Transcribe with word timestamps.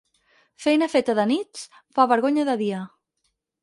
Feina 0.65 0.87
feta 0.93 1.17
de 1.21 1.27
nits, 1.33 1.69
fa 1.99 2.09
vergonya 2.17 2.51
de 2.53 2.61
dia. 2.67 2.85